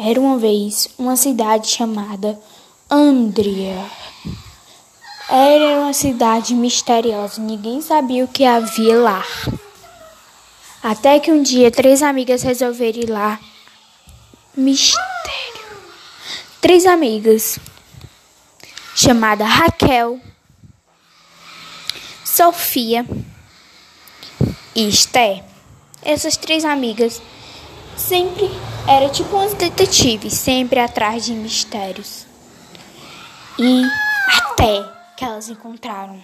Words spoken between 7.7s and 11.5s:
sabia o que havia lá. Até que um